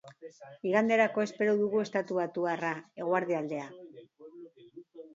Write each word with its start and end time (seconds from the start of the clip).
Iganderako 0.69 1.25
espero 1.25 1.53
dugu 1.61 1.83
estatubatuarra, 1.85 2.75
eguerdi 3.05 3.41
aldean. 3.45 3.81